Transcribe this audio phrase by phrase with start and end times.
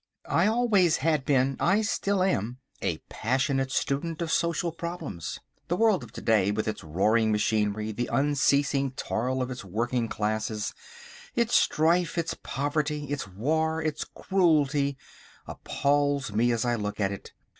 [0.25, 5.39] I always had been, I still am, a passionate student of social problems.
[5.67, 10.07] The world of to day with its roaring machinery, the unceasing toil of its working
[10.07, 10.73] classes,
[11.35, 14.97] its strife, its poverty, its war, its cruelty,
[15.47, 17.33] appals me as I look at it.